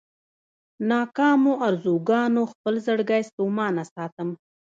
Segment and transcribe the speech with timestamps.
[0.89, 4.29] ناکامو ارزوګانو خپل زړګی ستومانه ساتم.